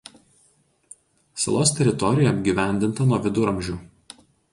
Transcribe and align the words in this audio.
Salos 1.43 1.73
teritorija 1.79 2.31
apgyvendinta 2.37 3.07
nuo 3.11 3.21
viduramžių. 3.27 3.77